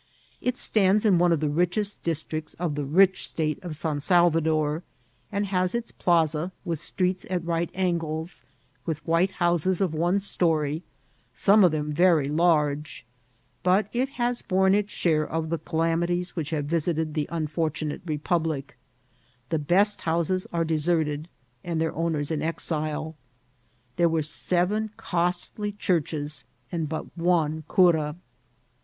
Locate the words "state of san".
3.27-3.99